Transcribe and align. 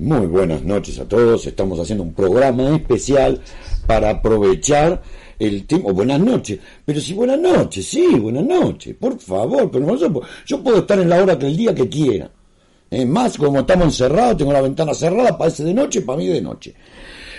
Muy 0.00 0.26
buenas 0.28 0.64
noches 0.64 0.98
a 0.98 1.06
todos. 1.06 1.46
Estamos 1.46 1.78
haciendo 1.78 2.02
un 2.02 2.14
programa 2.14 2.74
especial 2.74 3.38
para 3.86 4.08
aprovechar 4.08 5.02
el 5.38 5.66
tiempo. 5.66 5.92
Buenas 5.92 6.18
noches. 6.18 6.58
Pero 6.86 6.98
sí, 7.02 7.12
buenas 7.12 7.38
noches, 7.38 7.86
sí, 7.86 8.06
buenas 8.18 8.46
noches. 8.46 8.96
Por 8.98 9.20
favor, 9.20 9.70
pero 9.70 9.94
yo 10.46 10.64
puedo 10.64 10.78
estar 10.78 10.98
en 10.98 11.10
la 11.10 11.22
hora 11.22 11.38
que 11.38 11.48
el 11.48 11.54
día 11.54 11.74
que 11.74 11.86
quiera. 11.86 12.30
Es 12.88 13.06
más, 13.06 13.36
como 13.36 13.60
estamos 13.60 13.88
encerrados, 13.88 14.38
tengo 14.38 14.54
la 14.54 14.62
ventana 14.62 14.94
cerrada, 14.94 15.36
parece 15.36 15.64
de 15.64 15.74
noche, 15.74 16.00
para 16.00 16.16
mí 16.16 16.28
de 16.28 16.40
noche. 16.40 16.74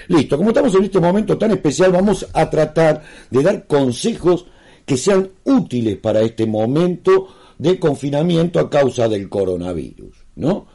Listo, 0.10 0.38
como 0.38 0.52
estamos 0.52 0.76
en 0.76 0.84
este 0.84 1.00
momento 1.00 1.40
tan 1.40 1.50
especial, 1.50 1.92
vamos 1.92 2.28
a 2.32 2.48
tratar 2.48 3.02
de 3.32 3.42
dar 3.42 3.66
consejos 3.66 4.46
que 4.86 4.98
sean 4.98 5.28
útiles 5.46 5.98
para 5.98 6.22
este 6.22 6.46
momento 6.46 7.28
de 7.58 7.80
confinamiento 7.80 8.60
a 8.60 8.70
causa 8.70 9.10
del 9.10 9.30
coronavirus, 9.30 10.16
¿no? 10.36 10.68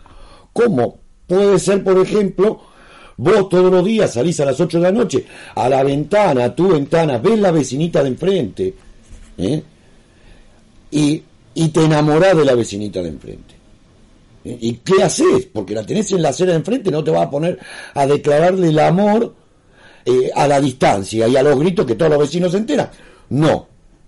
¿Cómo 0.52 1.05
Puede 1.26 1.58
ser, 1.58 1.82
por 1.82 1.98
ejemplo, 1.98 2.60
vos 3.16 3.48
todos 3.48 3.70
los 3.70 3.84
días 3.84 4.12
salís 4.12 4.38
a 4.40 4.44
las 4.44 4.60
8 4.60 4.78
de 4.78 4.82
la 4.82 4.92
noche 4.92 5.24
a 5.54 5.68
la 5.68 5.82
ventana, 5.82 6.44
a 6.44 6.54
tu 6.54 6.68
ventana, 6.68 7.18
ves 7.18 7.38
la 7.38 7.50
vecinita 7.50 8.02
de 8.02 8.08
enfrente 8.08 8.74
¿eh? 9.38 9.62
y, 10.90 11.22
te 11.68 11.84
enamorás 11.84 12.36
de 12.36 12.44
la 12.44 12.54
vecinita 12.54 13.02
de 13.02 13.08
enfrente. 13.08 13.54
¿eh? 14.44 14.58
¿Y 14.60 14.74
qué 14.74 15.02
haces? 15.02 15.48
Porque 15.52 15.74
la 15.74 15.84
tenés 15.84 16.12
en 16.12 16.22
la 16.22 16.28
acera 16.28 16.52
de 16.52 16.58
enfrente, 16.58 16.90
no 16.90 17.02
te 17.02 17.10
vas 17.10 17.26
a 17.26 17.30
poner 17.30 17.58
a 17.94 18.06
declararle 18.06 18.68
el 18.68 18.78
amor 18.78 19.34
eh, 20.04 20.30
a 20.34 20.46
la 20.46 20.60
distancia 20.60 21.26
y 21.26 21.36
a 21.36 21.42
los 21.42 21.58
gritos 21.58 21.86
que 21.86 21.96
todos 21.96 22.12
los 22.12 22.20
vecinos 22.20 22.52
se 22.52 22.58
enteran. 22.58 22.90
No, 23.30 23.66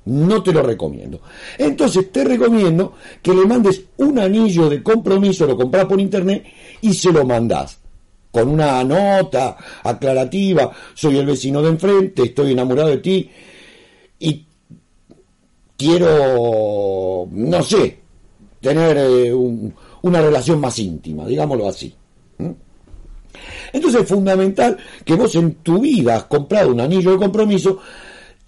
no 0.08 0.42
te 0.42 0.52
lo 0.52 0.62
recomiendo. 0.62 1.20
Entonces 1.58 2.10
te 2.10 2.24
recomiendo 2.24 2.94
que 3.22 3.34
le 3.34 3.46
mandes 3.46 3.82
un 3.98 4.18
anillo 4.18 4.68
de 4.68 4.82
compromiso, 4.82 5.46
lo 5.46 5.56
compras 5.56 5.84
por 5.84 6.00
internet 6.00 6.44
y 6.80 6.94
se 6.94 7.12
lo 7.12 7.24
mandás. 7.24 7.78
Con 8.30 8.48
una 8.48 8.82
nota 8.84 9.56
aclarativa, 9.82 10.70
soy 10.94 11.18
el 11.18 11.26
vecino 11.26 11.62
de 11.62 11.70
enfrente, 11.70 12.24
estoy 12.24 12.52
enamorado 12.52 12.88
de 12.88 12.98
ti 12.98 13.30
y 14.18 14.46
quiero, 15.76 17.26
no 17.30 17.62
sé, 17.62 17.98
tener 18.60 18.96
eh, 18.98 19.32
una 19.32 20.20
relación 20.20 20.60
más 20.60 20.78
íntima, 20.78 21.26
digámoslo 21.26 21.68
así. 21.68 21.94
Entonces 23.72 24.02
es 24.02 24.08
fundamental 24.08 24.76
que 25.04 25.14
vos 25.14 25.34
en 25.34 25.54
tu 25.56 25.80
vida 25.80 26.16
has 26.16 26.24
comprado 26.24 26.72
un 26.72 26.80
anillo 26.80 27.12
de 27.12 27.18
compromiso 27.18 27.78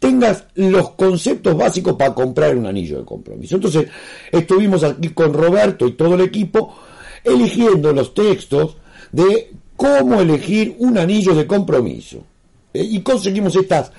tengas 0.00 0.46
los 0.54 0.92
conceptos 0.92 1.56
básicos 1.56 1.94
para 1.94 2.14
comprar 2.14 2.56
un 2.56 2.66
anillo 2.66 2.98
de 2.98 3.04
compromiso. 3.04 3.54
Entonces, 3.54 3.86
estuvimos 4.32 4.82
aquí 4.82 5.10
con 5.10 5.32
Roberto 5.32 5.86
y 5.86 5.92
todo 5.92 6.14
el 6.14 6.22
equipo 6.22 6.74
eligiendo 7.22 7.92
los 7.92 8.12
textos 8.14 8.78
de 9.12 9.52
cómo 9.76 10.20
elegir 10.20 10.74
un 10.78 10.98
anillo 10.98 11.34
de 11.34 11.46
compromiso. 11.46 12.24
Eh, 12.72 12.82
y 12.82 13.02
conseguimos 13.02 13.54
estas 13.56 13.92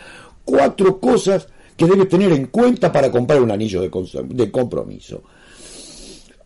cuatro 0.43 0.99
cosas 0.99 1.47
que 1.77 1.85
debes 1.85 2.09
tener 2.09 2.31
en 2.31 2.47
cuenta 2.47 2.91
para 2.91 3.11
comprar 3.11 3.41
un 3.41 3.51
anillo 3.51 3.81
de, 3.81 4.51
compromiso. 4.51 5.23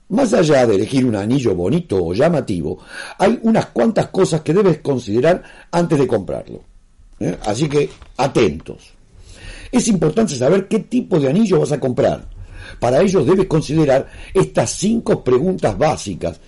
Más 0.10 0.34
allá 0.34 0.68
de 0.68 0.76
elegir 0.76 1.06
un 1.06 1.16
anillo 1.16 1.56
bonito 1.56 2.04
o 2.04 2.14
llamativo, 2.14 2.80
hay 3.18 3.40
unas 3.42 3.68
cuantas 3.68 4.08
cosas 4.10 4.42
que 4.42 4.54
debes 4.54 4.80
considerar 4.80 5.44
antes 5.72 5.98
de 5.98 6.08
comprarlo. 6.08 6.62
¿eh? 7.20 7.38
Así 7.46 7.68
que 7.70 7.90
atentos. 8.18 8.95
Es 9.72 9.88
importante 9.88 10.36
saber 10.36 10.68
qué 10.68 10.80
tipo 10.80 11.20
de 11.20 11.30
anillo 11.30 11.60
vas 11.60 11.72
a 11.72 11.80
comprar. 11.80 12.28
Para 12.80 13.02
ello 13.02 13.24
debes 13.24 13.48
considerar 13.48 14.08
estas 14.34 14.72
cinco 14.72 15.24
preguntas 15.24 15.78
básicas 15.78 16.40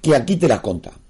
que 0.00 0.14
aquí 0.14 0.36
te 0.36 0.48
las 0.48 0.60
contamos. 0.60 1.00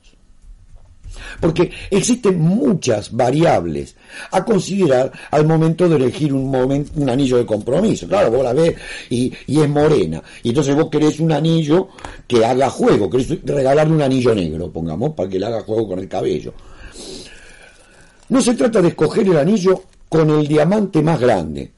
Porque 1.40 1.70
existen 1.90 2.38
muchas 2.40 3.12
variables 3.12 3.96
a 4.30 4.44
considerar 4.44 5.12
al 5.30 5.46
momento 5.46 5.88
de 5.88 5.96
elegir 5.96 6.32
un, 6.32 7.08
anillo 7.08 7.38
de 7.38 7.46
compromiso. 7.46 8.06
Claro, 8.06 8.30
vos 8.30 8.44
la 8.44 8.52
ves 8.52 8.74
y, 9.10 9.32
y, 9.46 9.60
es 9.60 9.68
morena. 9.68 10.22
Y 10.42 10.50
entonces 10.50 10.74
vos 10.74 10.88
querés 10.90 11.20
un 11.20 11.32
anillo 11.32 11.88
que 12.26 12.44
haga 12.44 12.70
juego, 12.70 13.10
querés 13.10 13.44
regalarle 13.44 13.94
un 13.94 14.02
anillo 14.02 14.34
negro, 14.34 14.70
pongamos, 14.70 15.14
para 15.14 15.28
que 15.28 15.38
le 15.38 15.46
haga 15.46 15.62
juego 15.62 15.88
con 15.88 15.98
el 15.98 16.08
cabello. 16.08 16.54
No 18.28 18.40
se 18.40 18.54
trata 18.54 18.80
de 18.80 18.88
escoger 18.88 19.26
el 19.28 19.36
anillo 19.36 19.82
con 20.12 20.28
el 20.28 20.46
diamante 20.46 21.00
más 21.00 21.18
grande 21.18 21.72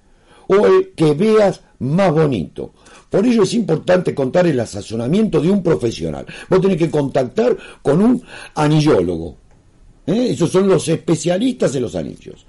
o 0.49 0.67
el 0.67 0.91
que 0.97 1.15
veas 1.15 1.61
más 1.79 2.13
bonito. 2.13 2.73
Por 3.09 3.25
ello 3.25 3.45
es 3.45 3.55
importante 3.55 4.13
contar 4.13 4.49
el 4.49 4.59
asazonamiento 4.59 5.41
de 5.41 5.53
un 5.53 5.63
profesional. 5.63 6.27
Vos 6.51 6.61
tenés 6.61 6.79
que 6.79 6.91
contactar 6.91 7.57
con 7.81 8.03
un 8.03 8.21
anillólogo. 8.57 9.37
¿eh? 10.09 10.31
Esos 10.31 10.51
son 10.51 10.67
los 10.67 10.89
especialistas 10.89 11.77
en 11.77 11.83
los 11.83 11.95
anillos. 11.95 12.45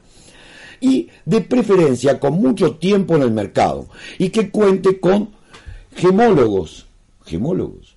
Y 0.81 1.07
de 1.23 1.41
preferencia 1.41 2.19
con 2.19 2.33
mucho 2.33 2.77
tiempo 2.77 3.15
en 3.15 3.21
el 3.21 3.31
mercado. 3.31 3.87
Y 4.17 4.29
que 4.29 4.49
cuente 4.49 4.99
con 4.99 5.29
gemólogos. 5.95 6.87
¿Gemólogos? 7.25 7.95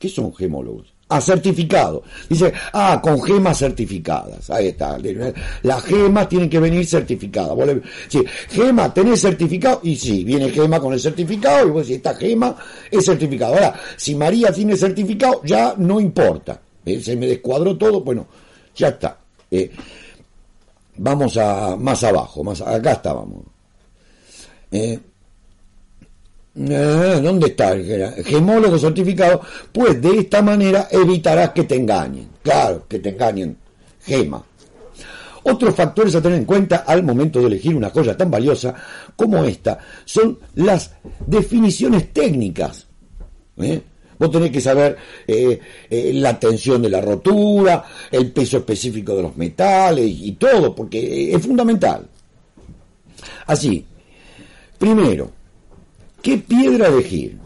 ¿Qué 0.00 0.08
son 0.08 0.34
gemólogos? 0.34 0.93
A 1.14 1.20
certificado. 1.20 2.02
Dice, 2.28 2.52
ah, 2.72 3.00
con 3.00 3.22
gemas 3.22 3.58
certificadas. 3.58 4.50
Ahí 4.50 4.68
está. 4.68 4.98
Las 5.62 5.84
gemas 5.84 6.28
tienen 6.28 6.50
que 6.50 6.58
venir 6.58 6.84
certificadas. 6.84 7.56
sí, 8.08 8.20
gema, 8.48 8.92
¿tenés 8.92 9.20
certificado? 9.20 9.80
Y 9.84 9.94
sí, 9.94 10.24
viene 10.24 10.50
gema 10.50 10.80
con 10.80 10.92
el 10.92 10.98
certificado 10.98 11.68
y 11.68 11.70
vos 11.70 11.82
decís, 11.82 11.98
esta 11.98 12.14
gema 12.16 12.56
es 12.90 13.04
certificado. 13.04 13.54
Ahora, 13.54 13.74
si 13.96 14.16
María 14.16 14.52
tiene 14.52 14.76
certificado, 14.76 15.40
ya 15.44 15.74
no 15.78 16.00
importa. 16.00 16.60
Eh, 16.84 17.00
se 17.00 17.14
me 17.14 17.28
descuadró 17.28 17.76
todo, 17.76 18.00
bueno, 18.00 18.26
ya 18.74 18.88
está. 18.88 19.16
Eh, 19.50 19.70
vamos 20.96 21.36
a 21.36 21.76
más 21.76 22.02
abajo, 22.02 22.42
más 22.42 22.60
acá 22.60 22.92
estábamos. 22.92 23.44
Eh, 24.72 24.98
¿Dónde 26.54 27.48
está 27.48 27.72
el 27.72 28.24
gemólogo 28.24 28.78
certificado? 28.78 29.40
Pues 29.72 30.00
de 30.00 30.18
esta 30.18 30.40
manera 30.40 30.86
evitarás 30.90 31.50
que 31.50 31.64
te 31.64 31.74
engañen. 31.74 32.28
Claro, 32.42 32.86
que 32.88 33.00
te 33.00 33.08
engañen. 33.08 33.56
Gema. 34.04 34.44
Otros 35.42 35.74
factores 35.74 36.14
a 36.14 36.22
tener 36.22 36.38
en 36.38 36.44
cuenta 36.44 36.84
al 36.86 37.02
momento 37.02 37.40
de 37.40 37.46
elegir 37.46 37.74
una 37.74 37.90
joya 37.90 38.16
tan 38.16 38.30
valiosa 38.30 38.74
como 39.14 39.44
esta 39.44 39.78
son 40.04 40.38
las 40.54 40.92
definiciones 41.26 42.12
técnicas. 42.12 42.86
¿eh? 43.58 43.82
Vos 44.18 44.30
tenés 44.30 44.50
que 44.50 44.60
saber 44.60 44.96
eh, 45.26 45.60
la 46.14 46.38
tensión 46.38 46.80
de 46.80 46.88
la 46.88 47.00
rotura, 47.00 47.84
el 48.10 48.30
peso 48.32 48.58
específico 48.58 49.16
de 49.16 49.22
los 49.22 49.36
metales 49.36 50.06
y 50.08 50.32
todo, 50.32 50.74
porque 50.74 51.34
es 51.34 51.42
fundamental. 51.42 52.06
Así, 53.46 53.84
primero, 54.78 55.30
¿Qué 56.24 56.38
piedra 56.38 56.88
elegir? 56.88 57.38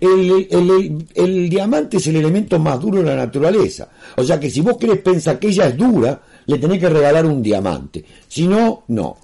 El, 0.00 1.50
diamante 1.50 1.98
es 1.98 2.06
el 2.06 2.16
elemento 2.16 2.58
más 2.58 2.80
duro 2.80 3.00
de 3.00 3.04
la 3.04 3.16
naturaleza. 3.16 3.90
O 4.16 4.24
sea 4.24 4.40
que 4.40 4.48
si 4.48 4.62
vos 4.62 4.78
querés 4.78 5.00
pensar 5.00 5.38
que 5.38 5.48
ella 5.48 5.66
es 5.66 5.76
dura, 5.76 6.18
le 6.46 6.56
tenés 6.56 6.80
que 6.80 6.88
regalar 6.88 7.26
un 7.26 7.42
diamante. 7.42 8.02
Si 8.26 8.48
no, 8.48 8.84
no. 8.88 9.18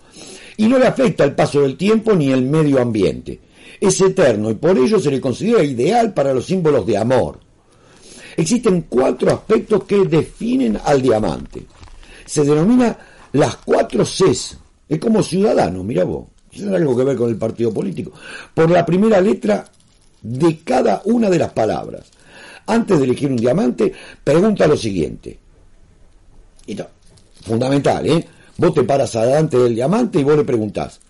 Y 0.59 0.69
no 0.69 0.79
le 0.79 0.87
afecta 0.87 1.25
el 1.25 1.35
paso 1.35 1.63
del 1.63 1.79
tiempo 1.79 2.13
ni 2.13 2.33
el 2.33 2.43
medio 2.43 2.83
ambiente. 2.83 3.41
Es 3.81 3.99
eterno 4.03 4.51
y 4.51 4.57
por 4.57 4.77
ello 4.77 5.01
se 5.01 5.11
le 5.11 5.23
considera 5.23 5.65
ideal 5.65 6.13
para 6.13 6.35
los 6.35 6.45
símbolos 6.45 6.85
de 6.85 6.99
amor. 6.99 7.41
Existen 8.37 8.85
cuatro 8.91 9.33
aspectos 9.33 9.85
que 9.85 10.05
definen 10.05 10.79
al 10.85 11.01
diamante. 11.01 11.63
Se 12.27 12.45
denomina 12.45 12.99
las 13.33 13.57
cuatro 13.57 14.05
Cs. 14.05 14.59
Es 14.87 14.99
como 14.99 15.23
ciudadano, 15.23 15.83
mira 15.83 16.05
vos 16.05 16.34
tiene 16.55 16.77
algo 16.77 16.97
que 16.97 17.05
ver 17.05 17.17
con 17.17 17.31
el 17.31 17.37
partido 17.37 17.73
político, 17.73 18.13
por 18.55 18.71
la 18.71 18.85
primera 18.85 19.21
letra 19.21 19.65
de 20.23 20.59
cada 20.61 21.03
una 21.05 21.29
de 21.29 21.39
las 21.39 21.53
palabras. 21.53 22.11
Antes 22.67 22.99
de 22.99 23.05
elegir 23.05 23.31
un 23.31 23.37
diamante, 23.37 23.93
pregunta 24.23 24.67
lo 24.67 24.77
siguiente. 24.77 25.39
Y 26.67 26.79
fundamental, 27.43 28.07
¿eh? 28.07 28.27
Vos 28.57 28.73
te 28.73 28.85
paras 28.85 29.15
adelante 29.17 29.59
del 29.59 29.75
diamante 29.75 30.21
y 30.21 30.25
vos 30.25 30.37
le 30.37 30.45
preguntás, 30.45 31.01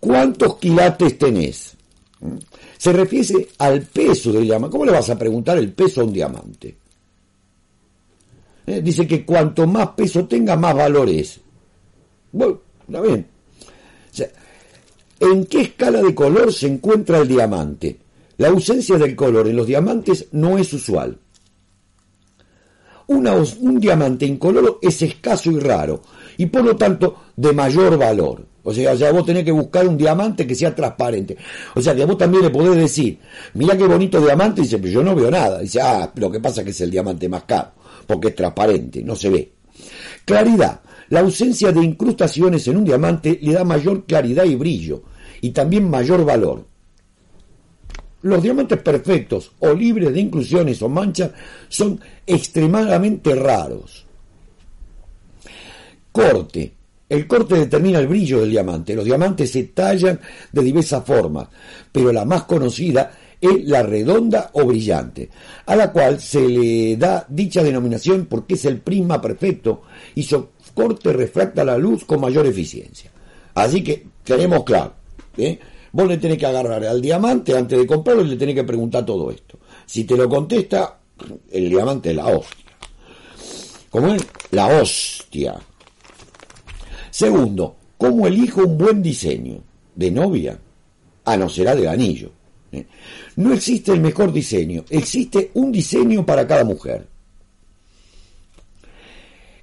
¿cuántos 0.00 0.56
quilates 0.56 1.18
tenés? 1.18 1.76
¿Mm? 2.20 2.36
Se 2.78 2.92
refiere 2.92 3.48
al 3.58 3.82
peso 3.82 4.32
del 4.32 4.44
diamante. 4.44 4.72
¿Cómo 4.72 4.86
le 4.86 4.92
vas 4.92 5.08
a 5.10 5.18
preguntar 5.18 5.58
el 5.58 5.72
peso 5.72 6.00
a 6.00 6.04
un 6.04 6.12
diamante? 6.12 6.76
¿eh? 8.66 8.82
dice 8.82 9.06
que 9.06 9.24
cuanto 9.24 9.66
más 9.66 9.88
peso 9.88 10.26
tenga, 10.26 10.56
más 10.56 10.74
valor 10.74 11.08
es. 11.08 11.40
Bueno, 12.32 12.60
está 12.86 13.00
bien. 13.00 13.26
¿En 15.22 15.46
qué 15.46 15.60
escala 15.60 16.02
de 16.02 16.16
color 16.16 16.52
se 16.52 16.66
encuentra 16.66 17.18
el 17.18 17.28
diamante? 17.28 17.96
La 18.38 18.48
ausencia 18.48 18.98
del 18.98 19.14
color 19.14 19.46
en 19.46 19.54
los 19.54 19.68
diamantes 19.68 20.26
no 20.32 20.58
es 20.58 20.72
usual. 20.72 21.16
un 23.06 23.78
diamante 23.78 24.26
incoloro 24.26 24.80
es 24.82 25.00
escaso 25.00 25.52
y 25.52 25.60
raro, 25.60 26.02
y 26.38 26.46
por 26.46 26.64
lo 26.64 26.74
tanto 26.74 27.22
de 27.36 27.52
mayor 27.52 27.96
valor. 27.96 28.44
O 28.64 28.74
sea, 28.74 28.94
ya 28.94 29.12
vos 29.12 29.24
tenés 29.24 29.44
que 29.44 29.52
buscar 29.52 29.86
un 29.86 29.96
diamante 29.96 30.44
que 30.44 30.56
sea 30.56 30.74
transparente. 30.74 31.36
O 31.76 31.80
sea, 31.80 31.94
que 31.94 32.04
vos 32.04 32.18
también 32.18 32.42
le 32.42 32.50
podés 32.50 32.76
decir, 32.76 33.20
mira 33.54 33.78
qué 33.78 33.86
bonito 33.86 34.20
diamante, 34.20 34.62
y 34.62 34.64
dice, 34.64 34.78
pero 34.78 34.92
yo 34.92 35.02
no 35.04 35.14
veo 35.14 35.30
nada. 35.30 35.60
Dice, 35.60 35.80
ah, 35.80 36.10
lo 36.16 36.32
que 36.32 36.40
pasa 36.40 36.62
es 36.62 36.64
que 36.64 36.70
es 36.72 36.80
el 36.80 36.90
diamante 36.90 37.28
más 37.28 37.44
caro, 37.44 37.70
porque 38.08 38.28
es 38.28 38.34
transparente, 38.34 39.04
no 39.04 39.14
se 39.14 39.30
ve. 39.30 39.52
Claridad. 40.24 40.80
La 41.10 41.20
ausencia 41.20 41.70
de 41.70 41.84
incrustaciones 41.84 42.66
en 42.66 42.78
un 42.78 42.84
diamante 42.84 43.38
le 43.40 43.52
da 43.52 43.62
mayor 43.62 44.04
claridad 44.04 44.44
y 44.44 44.56
brillo, 44.56 45.02
y 45.42 45.50
también 45.50 45.90
mayor 45.90 46.24
valor. 46.24 46.64
Los 48.22 48.42
diamantes 48.42 48.80
perfectos 48.80 49.52
o 49.58 49.74
libres 49.74 50.14
de 50.14 50.20
inclusiones 50.20 50.80
o 50.80 50.88
manchas 50.88 51.32
son 51.68 52.00
extremadamente 52.26 53.34
raros. 53.34 54.06
Corte. 56.10 56.72
El 57.08 57.26
corte 57.26 57.56
determina 57.56 57.98
el 57.98 58.06
brillo 58.06 58.40
del 58.40 58.52
diamante. 58.52 58.94
Los 58.94 59.04
diamantes 59.04 59.50
se 59.50 59.64
tallan 59.64 60.18
de 60.50 60.62
diversas 60.62 61.04
formas, 61.04 61.48
pero 61.90 62.10
la 62.12 62.24
más 62.24 62.44
conocida 62.44 63.12
es 63.40 63.64
la 63.64 63.82
redonda 63.82 64.50
o 64.52 64.64
brillante, 64.64 65.28
a 65.66 65.74
la 65.74 65.90
cual 65.90 66.20
se 66.20 66.48
le 66.48 66.96
da 66.96 67.26
dicha 67.28 67.62
denominación 67.62 68.26
porque 68.26 68.54
es 68.54 68.64
el 68.64 68.78
prisma 68.78 69.20
perfecto 69.20 69.82
y 70.14 70.22
su 70.22 70.48
corte 70.72 71.12
refracta 71.12 71.64
la 71.64 71.76
luz 71.76 72.04
con 72.04 72.20
mayor 72.20 72.46
eficiencia. 72.46 73.10
Así 73.54 73.82
que 73.82 74.06
tenemos 74.22 74.62
claro, 74.62 74.94
¿eh? 75.36 75.58
vos 75.92 76.08
le 76.08 76.18
tenés 76.18 76.38
que 76.38 76.46
agarrar 76.46 76.84
al 76.84 77.00
diamante 77.00 77.56
antes 77.56 77.78
de 77.78 77.86
comprarlo 77.86 78.22
y 78.22 78.28
le 78.28 78.36
tenés 78.36 78.54
que 78.54 78.64
preguntar 78.64 79.04
todo 79.04 79.30
esto. 79.30 79.58
Si 79.86 80.04
te 80.04 80.16
lo 80.16 80.28
contesta, 80.28 80.98
el 81.50 81.68
diamante 81.68 82.10
es 82.10 82.16
la 82.16 82.26
hostia. 82.26 82.72
¿Cómo 83.90 84.14
es? 84.14 84.26
La 84.50 84.66
hostia. 84.68 85.54
Segundo, 87.10 87.76
¿cómo 87.98 88.26
elijo 88.26 88.62
un 88.62 88.78
buen 88.78 89.02
diseño? 89.02 89.62
¿De 89.94 90.10
novia? 90.10 90.58
Ah, 91.24 91.36
no, 91.36 91.48
será 91.48 91.74
de 91.74 91.88
anillo. 91.88 92.32
¿eh? 92.72 92.86
No 93.36 93.52
existe 93.52 93.92
el 93.92 94.00
mejor 94.00 94.32
diseño, 94.32 94.84
existe 94.88 95.50
un 95.54 95.70
diseño 95.70 96.24
para 96.24 96.46
cada 96.46 96.64
mujer. 96.64 97.06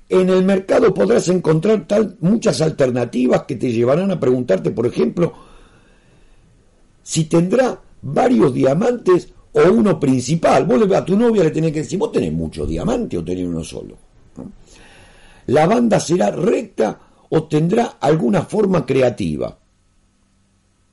En 0.08 0.30
el 0.30 0.44
mercado 0.44 0.94
podrás 0.94 1.28
encontrar 1.30 1.88
tal, 1.88 2.18
muchas 2.22 2.62
alternativas 2.62 3.44
que 3.44 3.56
te 3.56 3.72
llevarán 3.72 4.10
a 4.12 4.20
preguntarte, 4.20 4.72
por 4.72 4.88
ejemplo, 4.88 5.49
si 7.02 7.26
tendrá 7.26 7.80
varios 8.02 8.54
diamantes 8.54 9.30
o 9.54 9.72
uno 9.72 10.00
principal. 10.00 10.66
Vos 10.66 10.92
a 10.92 11.06
tu 11.06 11.18
novia 11.18 11.44
le 11.44 11.52
tenés 11.52 11.72
que 11.72 11.80
decir, 11.80 12.00
vos 12.00 12.12
tenés 12.12 12.32
muchos 12.32 12.68
diamantes 12.68 13.20
o 13.20 13.24
tenés 13.24 13.46
uno 13.46 13.64
solo. 13.64 13.98
La 15.48 15.66
banda 15.66 16.00
será 16.00 16.32
recta 16.32 17.00
o 17.30 17.44
tendrá 17.44 17.98
alguna 18.00 18.44
forma 18.44 18.86
creativa. 18.86 19.58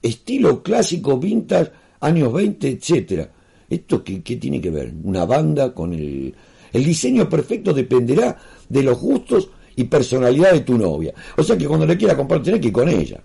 Estilo 0.00 0.62
clásico, 0.62 1.18
vintage, 1.18 1.72
años 2.00 2.32
20, 2.32 2.68
etcétera. 2.68 3.30
¿Esto 3.68 4.04
qué, 4.04 4.20
tiene 4.20 4.60
que 4.60 4.70
ver? 4.70 4.92
Una 5.02 5.24
banda 5.24 5.74
con 5.74 5.92
el... 5.92 6.34
El 6.72 6.84
diseño 6.84 7.28
perfecto 7.28 7.72
dependerá 7.72 8.36
de 8.68 8.82
los 8.82 9.00
gustos 9.00 9.48
y 9.76 9.84
personalidad 9.84 10.52
de 10.52 10.60
tu 10.60 10.76
novia. 10.76 11.14
O 11.36 11.42
sea 11.42 11.56
que 11.56 11.66
cuando 11.66 11.86
le 11.86 11.96
quiera 11.96 12.16
comprar, 12.16 12.42
tenés 12.42 12.60
que 12.60 12.68
ir 12.68 12.72
con 12.72 12.88
ella. 12.88 13.20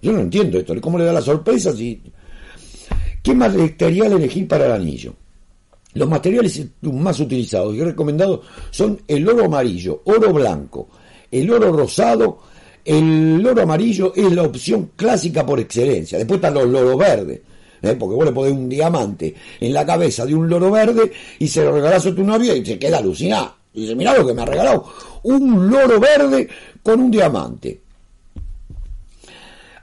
Yo 0.00 0.12
no 0.12 0.20
entiendo 0.20 0.58
esto. 0.58 0.78
¿Cómo 0.80 0.98
le 0.98 1.04
da 1.04 1.12
la 1.12 1.20
sorpresa 1.20 1.72
si... 1.72 2.00
¿Qué 3.24 3.34
material 3.34 4.12
elegir 4.12 4.46
para 4.46 4.66
el 4.66 4.72
anillo? 4.72 5.14
Los 5.94 6.08
materiales 6.08 6.62
más 6.82 7.18
utilizados 7.18 7.74
y 7.74 7.82
recomendados 7.82 8.40
son 8.70 9.00
el 9.08 9.28
oro 9.28 9.46
amarillo, 9.46 10.02
oro 10.04 10.32
blanco, 10.32 10.88
el 11.30 11.50
oro 11.50 11.72
rosado 11.72 12.38
el 12.84 13.46
oro 13.46 13.62
amarillo 13.62 14.12
es 14.14 14.30
la 14.32 14.42
opción 14.42 14.90
clásica 14.94 15.44
por 15.46 15.58
excelencia. 15.58 16.18
Después 16.18 16.36
están 16.36 16.54
los 16.54 16.68
loros 16.68 16.98
verdes. 16.98 17.40
¿eh? 17.80 17.96
Porque 17.98 18.14
vos 18.14 18.26
le 18.26 18.32
podés 18.32 18.52
un 18.52 18.68
diamante 18.68 19.34
en 19.58 19.72
la 19.72 19.86
cabeza 19.86 20.26
de 20.26 20.34
un 20.34 20.48
loro 20.48 20.70
verde 20.70 21.10
y 21.38 21.48
se 21.48 21.64
lo 21.64 21.72
regalás 21.72 22.04
a 22.06 22.14
tu 22.14 22.22
novia 22.22 22.54
y 22.54 22.64
se 22.64 22.78
queda 22.78 22.98
alucinado. 22.98 23.54
Y 23.72 23.82
dice, 23.82 23.94
mirá 23.94 24.14
lo 24.14 24.26
que 24.26 24.34
me 24.34 24.42
ha 24.42 24.46
regalado. 24.46 24.84
Un 25.22 25.70
loro 25.70 25.98
verde 25.98 26.46
con 26.82 27.00
un 27.00 27.10
diamante. 27.10 27.80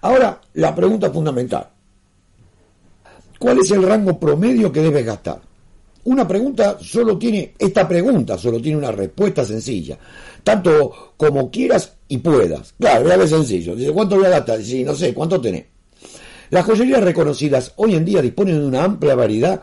Ahora, 0.02 0.40
la 0.54 0.76
pregunta 0.76 1.10
fundamental. 1.10 1.68
¿Cuál 3.42 3.58
es 3.58 3.72
el 3.72 3.82
rango 3.82 4.20
promedio 4.20 4.72
que 4.72 4.84
debes 4.84 5.04
gastar? 5.04 5.42
Una 6.04 6.28
pregunta 6.28 6.78
solo 6.80 7.18
tiene, 7.18 7.56
esta 7.58 7.88
pregunta 7.88 8.38
solo 8.38 8.62
tiene 8.62 8.78
una 8.78 8.92
respuesta 8.92 9.44
sencilla 9.44 9.98
tanto 10.44 11.14
como 11.18 11.50
quieras 11.50 11.94
y 12.08 12.20
puedas. 12.20 12.76
Claro, 12.80 13.12
es 13.12 13.32
sencillo. 13.32 13.76
Dice, 13.76 13.92
¿cuánto 13.92 14.18
voy 14.18 14.26
a 14.26 14.30
gastar? 14.30 14.62
Sí, 14.62 14.84
no 14.84 14.94
sé, 14.94 15.16
¿cuánto 15.16 15.42
tenés? 15.42 15.66
Las 16.52 16.66
joyerías 16.66 17.04
reconocidas 17.04 17.74
hoy 17.78 17.96
en 17.96 18.06
día 18.06 18.22
disponen 18.22 18.60
de 18.60 18.68
una 18.68 18.84
amplia 18.84 19.16
variedad, 19.16 19.60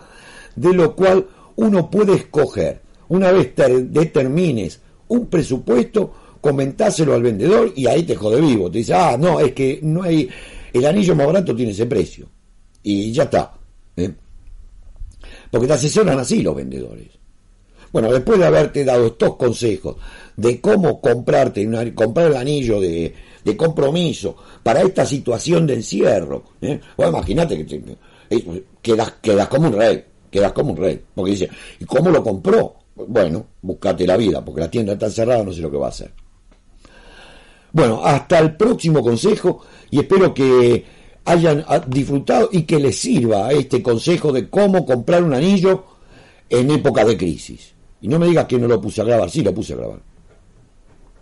de 0.56 0.72
lo 0.72 0.96
cual 0.96 1.28
uno 1.54 1.88
puede 1.88 2.14
escoger. 2.14 2.80
Una 3.06 3.30
vez 3.30 3.54
determines 3.90 4.80
un 5.06 5.26
presupuesto, 5.26 6.12
comentáselo 6.40 7.14
al 7.14 7.22
vendedor 7.22 7.72
y 7.76 7.86
ahí 7.86 8.02
te 8.02 8.16
jode 8.16 8.40
vivo. 8.40 8.68
Te 8.72 8.78
dice, 8.78 8.94
ah, 8.94 9.16
no, 9.16 9.38
es 9.38 9.52
que 9.52 9.78
no 9.84 10.02
hay, 10.02 10.28
el 10.72 10.84
anillo 10.84 11.14
más 11.14 11.28
barato 11.28 11.54
tiene 11.54 11.70
ese 11.70 11.86
precio. 11.86 12.28
Y 12.82 13.12
ya 13.12 13.22
está. 13.22 13.57
Porque 15.50 15.66
te 15.66 15.72
asesoran 15.72 16.18
así 16.18 16.42
los 16.42 16.54
vendedores. 16.54 17.08
Bueno, 17.92 18.12
después 18.12 18.38
de 18.38 18.46
haberte 18.46 18.84
dado 18.84 19.06
estos 19.06 19.36
consejos 19.36 19.96
de 20.36 20.60
cómo 20.60 21.00
comprarte 21.00 21.66
una, 21.66 21.94
comprar 21.94 22.28
el 22.30 22.36
anillo 22.36 22.80
de, 22.80 23.14
compromiso 23.56 24.36
para 24.62 24.82
esta 24.82 25.06
situación 25.06 25.66
de 25.66 25.74
encierro. 25.74 26.44
¿eh? 26.60 26.78
imagínate 26.98 27.64
que 27.64 27.96
eh, 28.28 28.64
quedas, 28.82 29.14
quedas 29.22 29.48
como 29.48 29.68
un 29.68 29.72
rey, 29.72 30.04
quedas 30.30 30.52
como 30.52 30.72
un 30.72 30.76
rey. 30.76 31.00
Porque 31.14 31.30
dice, 31.30 31.48
¿y 31.80 31.86
cómo 31.86 32.10
lo 32.10 32.22
compró? 32.22 32.74
Bueno, 32.94 33.46
buscate 33.62 34.06
la 34.06 34.18
vida, 34.18 34.44
porque 34.44 34.60
la 34.60 34.70
tienda 34.70 34.92
está 34.92 35.08
cerrada, 35.08 35.44
no 35.44 35.52
sé 35.52 35.62
lo 35.62 35.70
que 35.70 35.78
va 35.78 35.86
a 35.86 35.90
hacer. 35.90 36.12
Bueno, 37.72 38.02
hasta 38.04 38.38
el 38.38 38.56
próximo 38.56 39.02
consejo 39.02 39.62
y 39.90 40.00
espero 40.00 40.34
que 40.34 40.84
hayan 41.24 41.64
ah, 41.68 41.80
disfrutado 41.86 42.48
y 42.52 42.62
que 42.62 42.78
les 42.78 42.98
sirva 42.98 43.52
este 43.52 43.82
consejo 43.82 44.32
de 44.32 44.48
cómo 44.48 44.84
comprar 44.84 45.22
un 45.22 45.34
anillo 45.34 45.84
en 46.48 46.70
época 46.70 47.04
de 47.04 47.16
crisis. 47.16 47.74
Y 48.00 48.08
no 48.08 48.18
me 48.18 48.26
digas 48.26 48.46
que 48.46 48.58
no 48.58 48.68
lo 48.68 48.80
puse 48.80 49.00
a 49.00 49.04
grabar, 49.04 49.30
sí 49.30 49.42
lo 49.42 49.52
puse 49.52 49.74
a 49.74 49.76
grabar. 49.76 50.07